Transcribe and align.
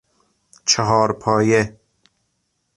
چهار 0.65 1.13
پایه 1.13 1.79